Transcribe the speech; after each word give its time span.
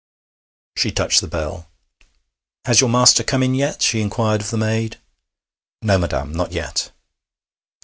She 0.77 0.89
touched 0.91 1.21
the 1.21 1.27
bell. 1.27 1.69
'Has 2.65 2.81
your 2.81 2.89
master 2.89 3.23
come 3.23 3.43
in 3.43 3.53
yet?' 3.53 3.83
she 3.83 4.01
inquired 4.01 4.41
of 4.41 4.49
the 4.49 4.57
maid. 4.57 4.97
'No, 5.83 5.99
madam, 5.99 6.31
not 6.31 6.51
yet.' 6.51 6.89